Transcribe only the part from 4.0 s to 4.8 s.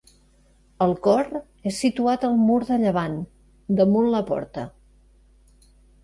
la porta.